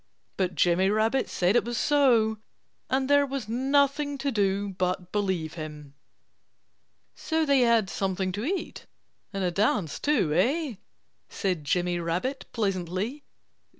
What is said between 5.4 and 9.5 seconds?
him. "So they had something to eat and